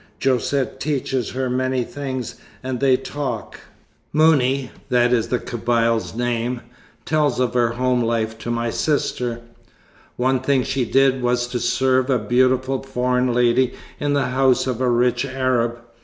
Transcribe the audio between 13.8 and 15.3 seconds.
in the house of a rich